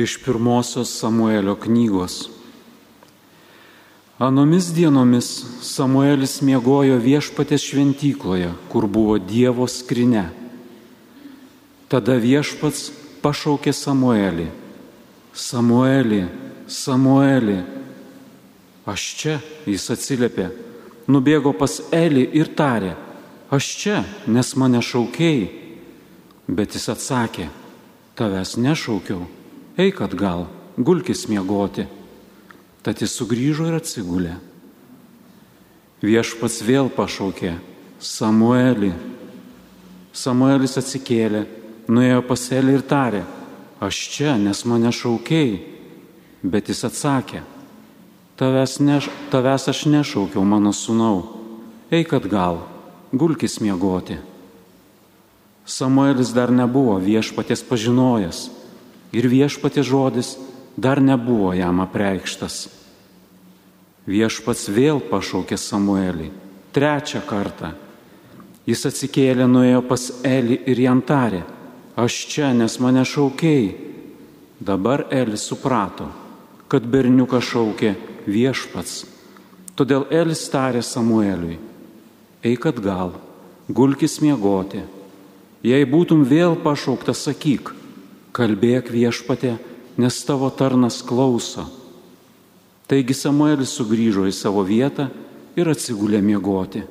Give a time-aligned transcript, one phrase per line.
[0.00, 2.30] Iš pirmosios Samuelio knygos.
[4.18, 5.28] Anomis dienomis
[5.64, 10.26] Samuelis miegojo viešpatės šventykloje, kur buvo Dievo skrinė.
[11.92, 12.90] Tada viešpats
[13.20, 14.48] pašaukė Samuelį.
[15.36, 16.22] Samuelį,
[16.68, 17.58] Samuelį.
[18.88, 19.36] Aš čia,
[19.68, 20.48] jis atsiliepė,
[21.08, 22.94] nubėgo pas Elį ir tarė,
[23.52, 25.44] aš čia, nes mane šaukiai.
[26.48, 27.50] Bet jis atsakė,
[28.18, 29.28] tavęs nešaukiau,
[29.80, 31.86] eik atgal, gulkis miegoti.
[32.84, 34.36] Tad jis sugrįžo ir atsigulė.
[36.00, 37.58] Viešpats vėl pašaukė
[38.00, 38.94] Samuelį.
[40.16, 41.44] Samuelis atsikėlė,
[41.92, 43.20] nuėjo pas Elį ir tarė,
[43.84, 45.58] aš čia, nes mane šaukiai.
[46.40, 47.42] Bet jis atsakė,
[48.40, 51.18] tavęs, neš, tavęs aš nešaukiau, mano sūnau,
[51.92, 52.62] eik atgal,
[53.12, 54.16] gulkis miegoti.
[55.68, 58.40] Samuelis dar nebuvo viešpatės pažinojęs
[59.12, 60.34] ir viešpatės žodis
[60.76, 62.68] dar nebuvo jam apreikštas.
[64.10, 66.30] Viešpats vėl pašaukė Samuelį
[66.72, 67.74] trečią kartą.
[68.68, 71.42] Jis atsikėlė, nuėjo pas Elį ir jam tarė,
[71.98, 73.72] aš čia, nes mane šaukiai.
[74.60, 76.10] Dabar Elis suprato,
[76.68, 77.94] kad berniuką šaukė
[78.28, 79.06] viešpats.
[79.74, 81.56] Todėl Elis tarė Samueliui,
[82.44, 83.14] eik atgal,
[83.68, 84.84] gulkis miegoti.
[85.64, 87.72] Jei būtum vėl pašauktas, sakyk,
[88.36, 89.56] kalbėk viešpatė,
[90.00, 91.66] nes tavo tarnas klauso.
[92.90, 95.08] Taigi Samuelis sugrįžo į savo vietą
[95.58, 96.82] ir atsigulė miegoti.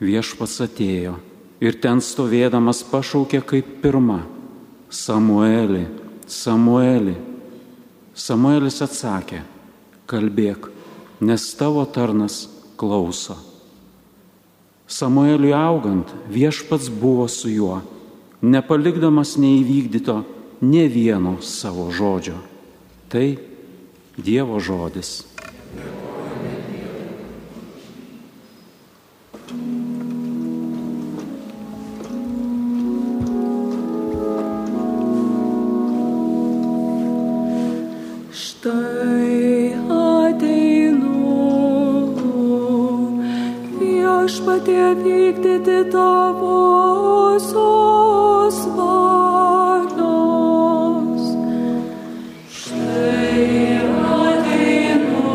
[0.00, 1.18] Viešpats atėjo
[1.60, 4.22] ir ten stovėdamas pašaukė kaip pirma-
[5.04, 5.84] Samuelį,
[6.26, 7.16] Samuelį.
[8.14, 9.42] Samuelis atsakė-
[10.10, 10.70] kalbėk,
[11.20, 13.36] nes tavo tarnas klauso.
[14.88, 17.82] Samueliui augant viešpats buvo su juo,
[18.42, 20.22] nepalikdamas neįvykdyto
[20.60, 22.38] ne vieno savo žodžio.
[23.08, 23.38] Tai
[24.18, 25.22] Dievo žodis.
[38.34, 38.97] Štai
[44.58, 47.48] viešpatie vykdyti tavosios
[48.76, 50.02] valios.
[52.50, 53.78] Štai
[54.18, 55.34] ateinu,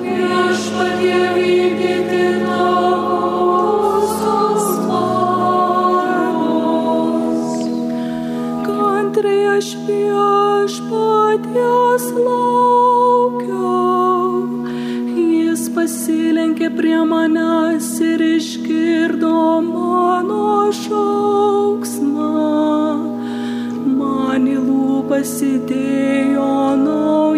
[0.00, 3.86] viešpatie vykdyti tavosios
[4.88, 6.30] valios.
[8.64, 11.24] Kantriai aš viešpaties
[12.24, 12.60] laukiu.
[15.90, 16.19] see
[16.50, 22.30] prisilenkė prie manęs ir išgirdo mano šauksmą.
[23.98, 27.29] Man į lūpas įdėjo naują.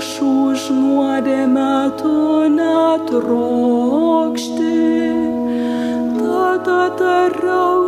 [0.00, 3.28] aš už nuodėmę tu netrokšti,
[6.16, 7.79] tada darau.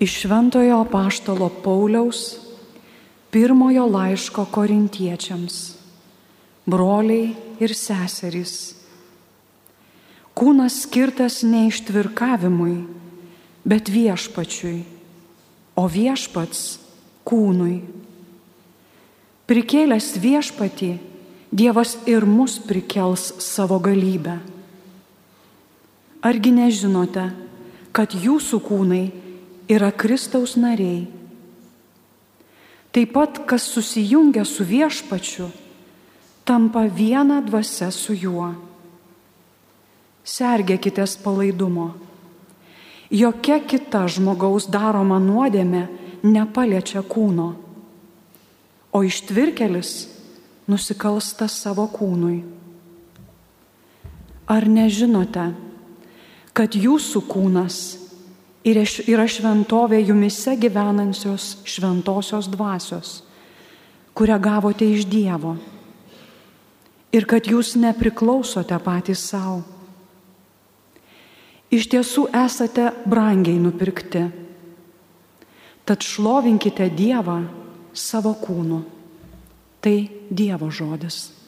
[0.00, 2.38] Iš Šventojo Paštalo Pauliaus
[3.30, 5.56] pirmojo laiško korintiečiams,
[6.64, 8.54] broliai ir seserys.
[10.32, 12.78] Kūnas skirtas ne ištvirkavimui,
[13.68, 14.80] bet viešpačiui,
[15.76, 16.64] o viešpats
[17.28, 17.76] kūnui.
[19.44, 20.92] Prikėlęs viešpatį,
[21.50, 24.36] Dievas ir mus prikels savo galybę.
[26.22, 27.24] Argi nežinote,
[27.90, 29.04] kad jūsų kūnai
[29.70, 31.06] yra Kristaus nariai?
[32.90, 35.46] Taip pat, kas susijungia su viešpačiu,
[36.44, 38.50] tampa viena dvasia su juo.
[40.26, 41.92] Sergėkitės palaidumo.
[43.10, 45.86] Jokia kita žmogaus daroma nuodėmė
[46.26, 47.48] nepaliečia kūno,
[48.90, 49.94] o ištvirkelis
[50.70, 52.42] nusikalsta savo kūnui.
[54.50, 55.52] Ar nežinote,
[56.54, 57.76] kad jūsų kūnas
[58.84, 63.22] š- yra šventovė jumise gyvenančios šventosios dvasios,
[64.14, 65.56] kurią gavote iš Dievo.
[67.10, 69.62] Ir kad jūs nepriklausote patys savo.
[71.70, 74.26] Iš tiesų esate brangiai nupirkti.
[75.86, 77.40] Tad šlovinkite Dievą
[77.94, 78.82] savo kūnu.
[79.80, 79.96] Tai
[80.30, 81.39] Dievo žodis.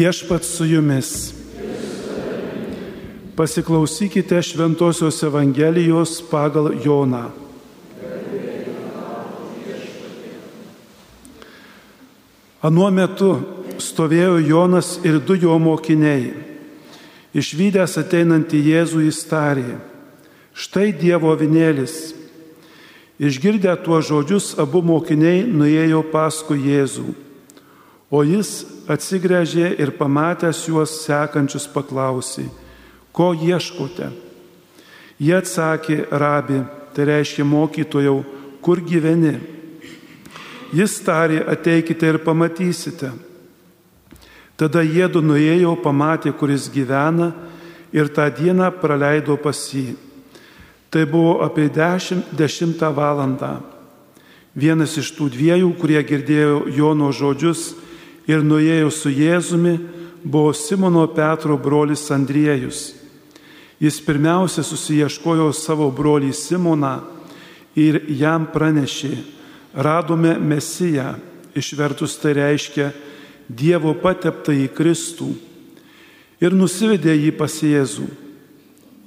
[0.00, 1.34] Viešpat su jumis.
[3.36, 7.26] Pasiklausykite Šventojios Evangelijos pagal Joną.
[12.64, 13.28] Anuo metu
[13.76, 16.32] stovėjo Jonas ir du jo mokiniai.
[17.36, 19.76] Išvykęs ateinantį Jėzų jis tarė,
[20.56, 22.14] štai Dievo vinėlis.
[23.20, 27.10] Išgirdę tuos žodžius, abu mokiniai nuėjo paskui Jėzų.
[28.08, 32.48] O jis atsigręžė ir pamatęs juos sekančius paklausė,
[33.14, 34.10] ko ieškote?
[35.20, 36.62] Jie atsakė, rabi,
[36.96, 38.22] tai reiškia mokytojau,
[38.64, 39.36] kur gyveni?
[40.74, 43.10] Jis tarė, ateikite ir pamatysite.
[44.60, 47.32] Tada jėdu nuėjo, pamatė, kuris gyvena
[47.92, 49.96] ir tą dieną praleido pas jį.
[50.90, 53.60] Tai buvo apie dešimt, dešimtą valandą.
[54.54, 57.70] Vienas iš tų dviejų, kurie girdėjo Jono žodžius
[58.30, 59.74] ir nuėjo su Jėzumi,
[60.22, 62.92] buvo Simono Petro brolis Andriejus.
[63.80, 66.98] Jis pirmiausia susieškojo savo brolį Simoną
[67.80, 69.14] ir jam pranešė,
[69.74, 71.14] radome Mesiją,
[71.56, 72.90] išvertus tai reiškia
[73.48, 75.32] Dievo pateptą į Kristų
[76.40, 78.06] ir nusivedė jį pas Jėzų.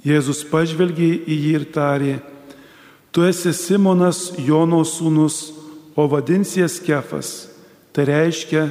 [0.04, 2.18] Jėzus pažvelgė į jį ir tarė,
[3.08, 5.54] tu esi Simonas Jono sūnus,
[5.96, 7.46] o vadinsies Kefas,
[7.94, 8.66] tai reiškia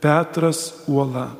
[0.00, 1.30] Petras uola.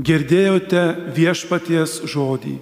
[0.00, 2.56] Girdėjote viešpaties žodį.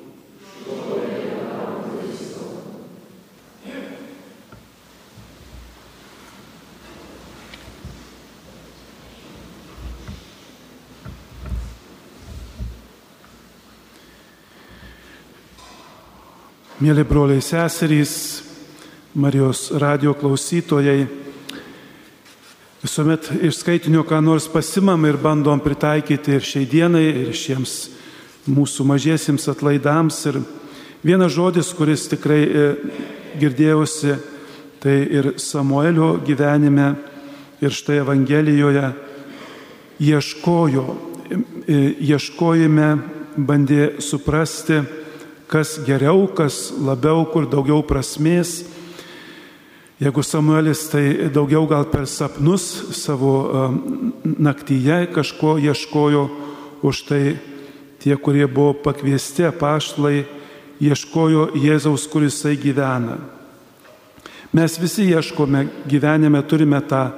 [16.78, 18.12] Mėly broliai seserys,
[19.18, 21.08] Marijos radio klausytojai,
[22.82, 27.74] visuomet iš skaitinio ką nors pasimam ir bandom pritaikyti ir šiai dienai, ir šiems
[28.48, 30.20] mūsų mažiesiems atlaidams.
[30.30, 30.40] Ir
[31.02, 32.68] vienas žodis, kuris tikrai e,
[33.40, 34.14] girdėjausi,
[34.78, 36.92] tai ir Samuelio gyvenime,
[37.58, 38.86] ir štai Evangelijoje
[39.98, 40.86] ieškojo,
[41.66, 41.80] e,
[42.12, 42.88] ieškojime
[43.38, 44.84] bandė suprasti,
[45.50, 48.60] kas geriau, kas labiau, kur daugiau prasmės.
[49.98, 52.62] Jeigu Samuelis tai daugiau gal per sapnus
[52.94, 53.32] savo
[54.22, 56.22] naktyje kažko ieškojo,
[56.86, 57.34] už tai
[57.98, 60.22] tie, kurie buvo pakviesti apaštlai,
[60.78, 63.18] ieškojo Jėzaus, kuris jisai gyvena.
[64.54, 67.10] Mes visi ieškome gyvenime, turime tą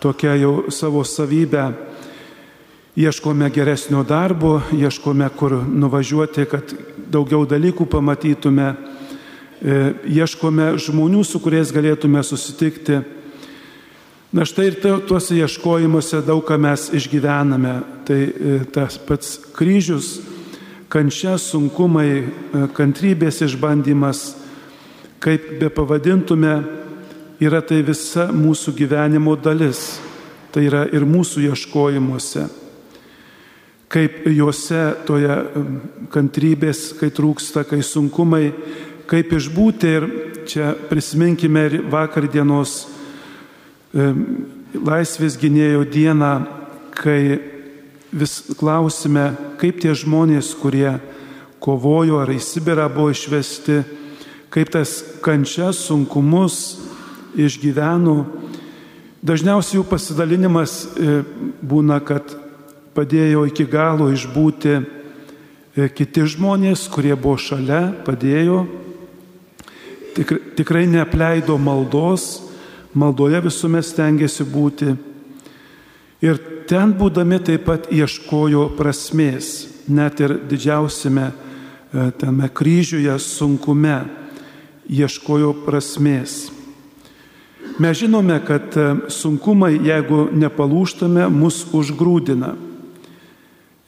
[0.00, 1.72] tokią jau savo savybę
[2.94, 6.74] Ieškome geresnio darbo, ieškome kur nuvažiuoti, kad
[7.10, 8.68] daugiau dalykų pamatytume,
[9.62, 13.02] ieškome žmonių, su kuriais galėtume susitikti.
[14.34, 17.74] Na štai ir tuose ieškojimuose daug ką mes išgyvename.
[18.04, 20.16] Tai e, tas pats kryžius,
[20.90, 24.24] kančia, sunkumai, e, kantrybės išbandymas,
[25.22, 26.56] kaip be pavadintume,
[27.38, 30.00] yra tai visa mūsų gyvenimo dalis.
[30.50, 32.48] Tai yra ir mūsų ieškojimuose
[33.94, 35.34] kaip juose toje
[36.10, 38.48] kantrybės, kai trūksta, kai sunkumai,
[39.10, 40.06] kaip išbūti ir
[40.48, 42.84] čia prisiminkime ir vakar dienos
[44.74, 46.32] laisvės gynėjo dieną,
[46.94, 47.38] kai
[48.14, 50.96] vis klausime, kaip tie žmonės, kurie
[51.62, 53.82] kovojo ar į Sibirą buvo išvesti,
[54.54, 56.78] kaip tas kančias, sunkumus
[57.34, 58.18] išgyveno.
[59.24, 61.22] Dažniausiai jų pasidalinimas e,
[61.64, 62.34] būna, kad
[62.94, 64.84] padėjo iki galo išbūti e,
[65.88, 68.64] kiti žmonės, kurie buvo šalia, padėjo.
[70.14, 72.44] Tikrai, tikrai neapleido maldos,
[72.94, 74.92] maldoje visuomet stengiasi būti.
[76.22, 76.38] Ir
[76.70, 81.34] ten būdami taip pat ieškojo prasmės, net ir didžiausiame e,
[82.20, 83.96] tame kryžiuje sunkume
[84.86, 86.52] ieškojo prasmės.
[87.82, 92.54] Mes žinome, kad e, sunkumai, jeigu nepalūštame, mus užgrūdina.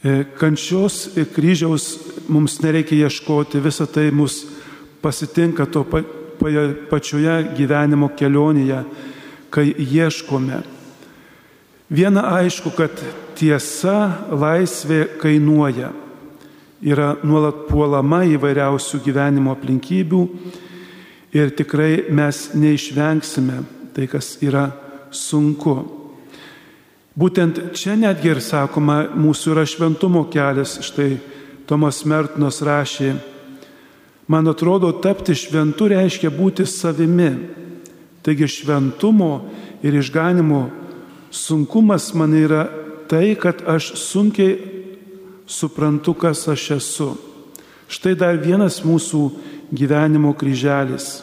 [0.03, 1.05] E, kančios
[1.37, 1.89] kryžiaus
[2.29, 4.43] mums nereikia ieškoti, visa tai mus
[5.07, 5.85] pasitinka to
[6.91, 8.83] pačioje gyvenimo kelionėje,
[9.51, 10.63] kai ieškome.
[11.91, 12.99] Viena aišku, kad
[13.39, 15.93] tiesa, laisvė kainuoja.
[16.87, 20.23] Yra nuolat puolama įvairiausių gyvenimo aplinkybių
[21.37, 23.63] ir tikrai mes neišvengsime
[23.97, 24.69] tai, kas yra
[25.15, 25.79] sunku.
[27.17, 30.77] Būtent čia netgi ir sakoma, mūsų yra šventumo kelias.
[30.85, 31.17] Štai
[31.67, 33.15] Tomas Mertinas rašė,
[34.29, 37.31] man atrodo, tapti šventu reiškia būti savimi.
[38.27, 39.47] Taigi šventumo
[39.87, 40.67] ir išganimo
[41.31, 42.67] sunkumas man yra
[43.09, 44.59] tai, kad aš sunkiai
[45.47, 47.13] suprantu, kas aš esu.
[47.87, 49.23] Štai dar vienas mūsų
[49.71, 51.23] gyvenimo kryželis.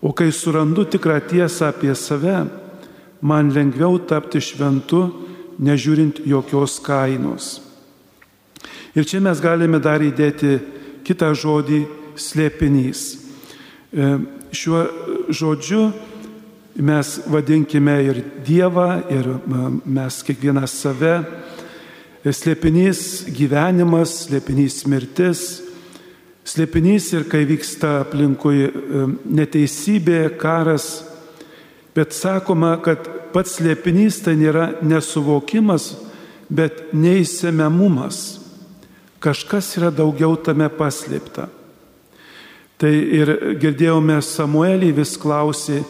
[0.00, 2.46] O kai surandu tikrą tiesą apie save,
[3.20, 5.02] man lengviau tapti šventu,
[5.58, 7.58] nežiūrint jokios kainos.
[8.94, 10.56] Ir čia mes galime dar įdėti
[11.08, 11.80] kitą žodį-
[12.28, 13.02] slėpinys.
[13.92, 14.18] E,
[14.52, 14.82] šiuo
[15.32, 15.92] žodžiu
[16.76, 19.24] mes vadinkime ir Dievą, ir
[19.84, 21.24] mes kiekvienas save.
[22.24, 25.62] E, slėpinys gyvenimas, slėpinys mirtis,
[26.44, 28.70] slėpinys ir kai vyksta aplinkui e,
[29.24, 31.08] neteisybė, karas,
[31.98, 35.96] Bet sakoma, kad pats slėpinys tai nėra nesuvokimas,
[36.46, 38.37] bet neįsiemiamumas.
[39.18, 41.48] Kažkas yra daugiau tame paslėpta.
[42.78, 45.82] Tai ir girdėjome Samuelį vis klausė,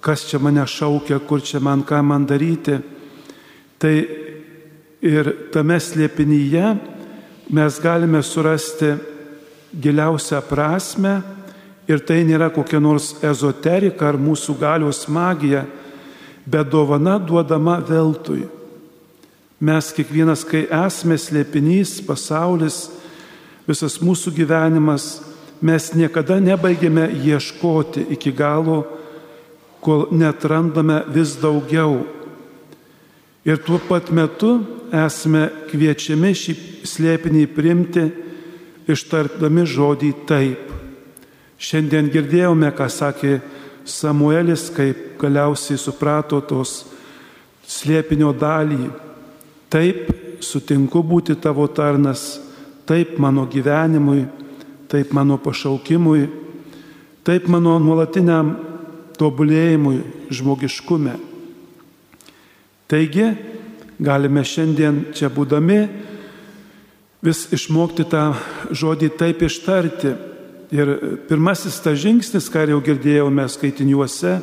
[0.00, 2.78] kas čia mane šaukia, kur čia man ką man daryti.
[3.78, 3.94] Tai
[5.04, 6.72] ir tame slėpinyje
[7.52, 8.94] mes galime surasti
[9.76, 11.18] giliausią prasme
[11.84, 15.66] Ir tai nėra kokia nors ezoterika ar mūsų galios magija,
[16.48, 18.46] bet dovana duodama veltui.
[19.62, 22.88] Mes kiekvienas, kai esame slėpinys, pasaulis,
[23.68, 25.22] visas mūsų gyvenimas,
[25.64, 28.82] mes niekada nebaigėme ieškoti iki galo,
[29.84, 32.02] kol netrandame vis daugiau.
[33.44, 34.56] Ir tuo pat metu
[34.92, 36.54] esame kviečiami šį
[36.88, 38.04] slėpinį priimti,
[38.88, 40.72] ištartami žodį taip.
[41.60, 43.38] Šiandien girdėjome, ką sakė
[43.84, 46.82] Samuelis, kaip galiausiai suprato tos
[47.68, 49.03] slėpinio dalį.
[49.74, 52.36] Taip sutinku būti tavo tarnas,
[52.86, 54.20] taip mano gyvenimui,
[54.86, 56.28] taip mano pašaukimui,
[57.26, 58.52] taip mano nuolatiniam
[59.18, 59.96] tobulėjimui
[60.30, 61.16] žmogiškume.
[62.86, 63.26] Taigi,
[63.98, 65.80] galime šiandien čia būdami
[67.24, 68.28] vis išmokti tą
[68.70, 70.14] žodį taip ištarti.
[70.74, 70.94] Ir
[71.26, 74.38] pirmasis tas žingsnis, ką jau girdėjome skaitiniuose,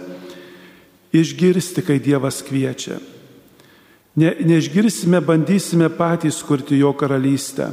[1.16, 3.00] išgirsti, kai Dievas kviečia.
[4.16, 7.70] Ne, neišgirsime, bandysime patys kurti jo karalystę.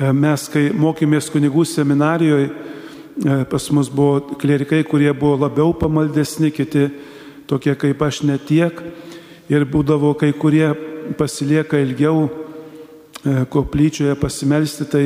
[0.00, 2.48] E, mes, kai mokėmės kunigų seminarijoje,
[3.50, 6.86] pas mus buvo klerikai, kurie buvo labiau pamaldesni, kiti
[7.50, 8.80] tokie kaip aš netiek.
[9.48, 10.68] Ir būdavo kai kurie
[11.18, 15.04] pasilieka ilgiau e, koplyčioje pasimelsti, tai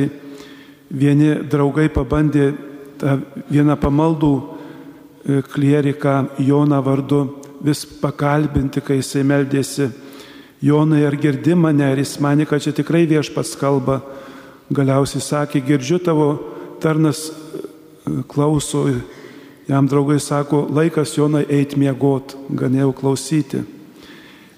[0.91, 2.51] vieni draugai pabandė
[2.99, 3.17] tą
[3.51, 7.21] vieną pamaldų e, klieriką Joną vardu
[7.63, 9.89] vis pakalbinti, kai jisai meldėsi.
[10.63, 13.97] Jonai, ar girdi mane, ar jis mane, kad čia tikrai viešpats kalba.
[14.71, 16.27] Galiausiai sakė, girdžiu tavo
[16.79, 17.25] tarnas
[18.31, 18.85] klauso,
[19.67, 23.59] jam draugai sako, laikas Jonai eit miegot, ganėjau klausyti.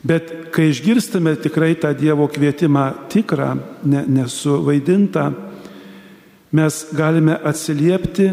[0.06, 3.56] Bet kai išgirstame tikrai tą Dievo kvietimą tikrą,
[3.90, 5.24] ne, nesuvaidintą,
[6.54, 8.28] mes galime atsiliepti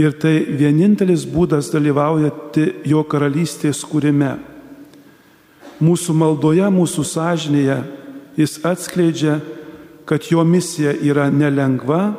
[0.00, 4.32] ir tai vienintelis būdas dalyvaujati jo karalystės kūrime.
[5.82, 7.80] Mūsų maldoje, mūsų sąžinėje
[8.36, 9.40] jis atskleidžia,
[10.06, 12.12] kad jo misija yra nelengva,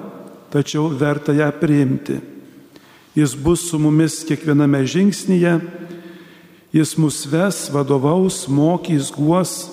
[0.54, 2.20] tačiau verta ją priimti.
[3.16, 5.60] Jis bus su mumis kiekviename žingsnyje,
[6.74, 9.70] jis mus ves, vadovaus, mokys, guos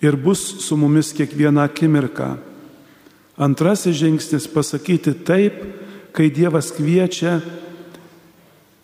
[0.00, 2.36] ir bus su mumis kiekvieną akimirką.
[3.36, 5.52] Antrasis žingsnis- pasakyti taip,
[6.12, 7.42] kai Dievas kviečia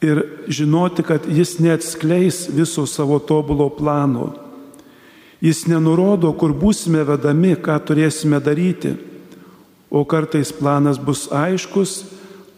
[0.03, 4.33] ir žinoti, kad Jis neatskleis viso savo tobulo plano.
[5.43, 8.95] Jis nenurodo, kur būsime vedami, ką turėsime daryti,
[9.91, 12.05] o kartais planas bus aiškus,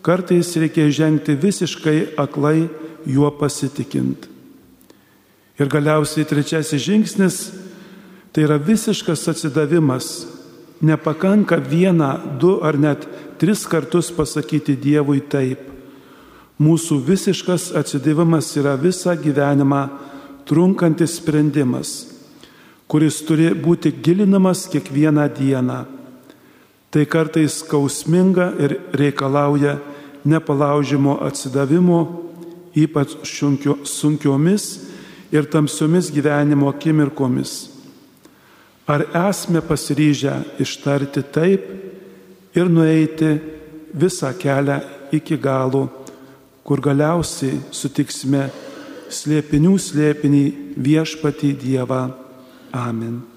[0.04, 2.68] kartais reikia žengti visiškai aklai
[3.08, 4.28] juo pasitikint.
[5.58, 7.36] Ir galiausiai trečiasis žingsnis-
[8.32, 10.34] tai yra visiškas atsidavimas
[10.84, 13.06] Nepakanka vieną, du ar net
[13.38, 15.73] tris kartus pasakyti Dievui taip.
[16.64, 19.82] Mūsų visiškas atsidavimas yra visą gyvenimą
[20.48, 21.90] trunkantis sprendimas,
[22.88, 25.80] kuris turi būti gilinamas kiekvieną dieną.
[26.94, 29.80] Tai kartais skausminga ir reikalauja
[30.24, 32.00] nepalaužimo atsidavimo,
[32.74, 34.68] ypač sunkiomis
[35.34, 37.52] ir tamsiomis gyvenimo akimirkomis.
[38.86, 41.66] Ar esame pasiryžę ištarti taip
[42.54, 43.32] ir nueiti
[43.94, 44.78] visą kelią
[45.12, 45.88] iki galo,
[46.64, 48.48] kur galiausiai sutiksime
[49.12, 50.44] slėpinių slėpinį
[50.80, 52.02] viešpatį Dievą.
[52.74, 53.33] Amen.